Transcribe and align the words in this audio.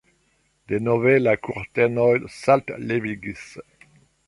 Denove 0.71 1.13
la 1.25 1.35
kurtenoj 1.49 2.09
saltlevigis. 2.39 3.47